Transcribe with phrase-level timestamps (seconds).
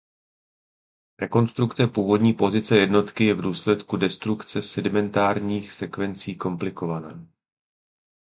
[1.21, 7.27] Rekonstrukce původní pozice jednotky je v důsledku destrukce sedimentárních sekvencí komplikovaná.